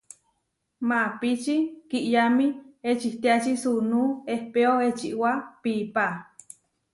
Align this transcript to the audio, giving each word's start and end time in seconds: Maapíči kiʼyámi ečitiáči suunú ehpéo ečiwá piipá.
Maapíči 0.87 1.57
kiʼyámi 1.89 2.45
ečitiáči 2.89 3.51
suunú 3.61 4.01
ehpéo 4.33 4.73
ečiwá 4.87 5.31
piipá. 5.61 6.05